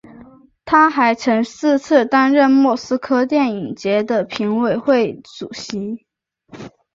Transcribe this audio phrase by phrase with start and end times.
[0.65, 6.07] 他还曾四次担任莫斯科电影节的评委会主席。